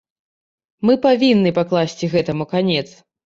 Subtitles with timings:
[0.89, 2.87] Мы павінны пакласці гэтаму канец.